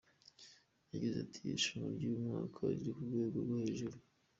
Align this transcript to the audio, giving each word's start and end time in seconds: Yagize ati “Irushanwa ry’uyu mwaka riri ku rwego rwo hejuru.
Yagize 0.91 1.15
ati 1.25 1.37
“Irushanwa 1.47 1.87
ry’uyu 1.95 2.23
mwaka 2.25 2.59
riri 2.75 2.91
ku 2.95 3.01
rwego 3.07 3.35
rwo 3.43 3.55
hejuru. 3.63 3.95